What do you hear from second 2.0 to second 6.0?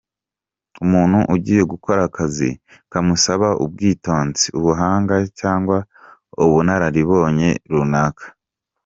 akazi kamusaba ubwitonzi, ubuhanga cyangwa